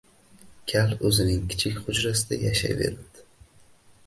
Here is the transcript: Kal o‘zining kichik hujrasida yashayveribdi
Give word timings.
Kal 0.71 0.95
o‘zining 1.09 1.43
kichik 1.51 1.77
hujrasida 1.85 2.41
yashayveribdi 2.47 3.29